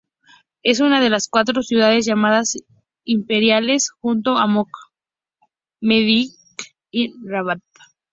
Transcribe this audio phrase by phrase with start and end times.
[0.63, 2.57] Es una de las cuatro ciudades llamadas
[3.03, 4.73] "imperiales" junto a Marrakech,
[5.79, 6.39] Mequinez
[6.89, 7.59] y Rabat.